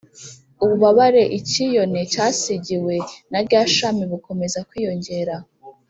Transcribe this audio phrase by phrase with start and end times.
[0.63, 2.95] Ububabare icyiyone cyasigiwe
[3.31, 5.35] na rya shami bukomeza kwiyongera